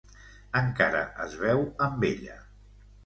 Encara 0.61 1.03
es 1.27 1.37
veu 1.43 1.61
amb 1.89 2.07
ella. 2.11 2.39